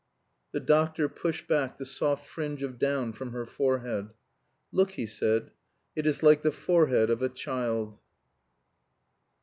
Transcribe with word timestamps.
The 0.51 0.59
doctor 0.59 1.07
pushed 1.07 1.47
back 1.47 1.77
the 1.77 1.85
soft 1.85 2.25
fringe 2.25 2.63
of 2.63 2.79
down 2.79 3.13
from 3.13 3.33
her 3.33 3.45
forehead. 3.45 4.09
"Look," 4.71 4.93
he 4.93 5.05
said, 5.05 5.51
"it 5.95 6.07
is 6.07 6.23
like 6.23 6.41
the 6.41 6.49
forehead 6.51 7.11
of 7.11 7.21
a 7.21 7.29
child." 7.29 7.99